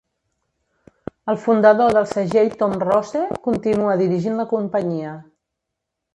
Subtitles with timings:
[1.33, 5.15] El fundador del segell Tom Rose continua dirigint la companyia.